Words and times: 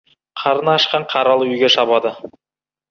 Қарны 0.43 0.73
ашқан 0.77 1.07
қаралы 1.13 1.49
үйге 1.53 1.73
шабады. 1.79 2.17